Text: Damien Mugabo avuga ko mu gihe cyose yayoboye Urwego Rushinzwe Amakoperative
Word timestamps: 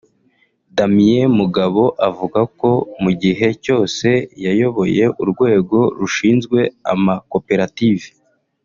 Damien 0.75 1.27
Mugabo 1.39 1.83
avuga 2.09 2.39
ko 2.59 2.71
mu 3.01 3.11
gihe 3.21 3.47
cyose 3.63 4.07
yayoboye 4.45 5.03
Urwego 5.21 5.77
Rushinzwe 5.99 6.59
Amakoperative 6.93 8.07